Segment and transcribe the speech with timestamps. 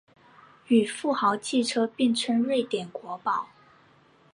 [0.69, 3.49] 与富豪汽车并称瑞典国宝。